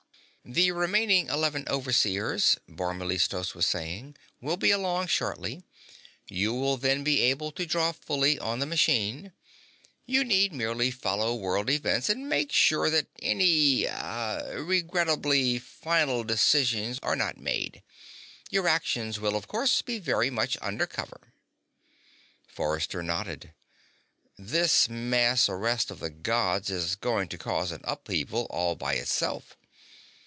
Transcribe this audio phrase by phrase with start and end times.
[0.43, 5.61] "The remaining eleven Overseers," Bor Mellistos was saying, "will be along shortly.
[6.27, 9.33] You will then be able to draw fully on the machine.
[10.07, 16.97] You need merely follow world events and make sure that any ah regrettably final decisions
[17.03, 17.83] are not made.
[18.49, 21.33] Your actions will, of course, be very much undercover."
[22.47, 23.53] Forrester nodded.
[24.39, 29.55] "This mass arrest of the Gods is going to cause an upheaval all by itself."